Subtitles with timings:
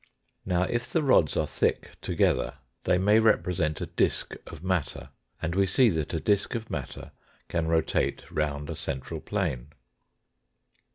[0.47, 2.55] Now, if the rods are thick together,
[2.85, 7.11] they may represent a disk of matter, and we see that a disk of matter
[7.49, 9.67] can rotate round a central plane.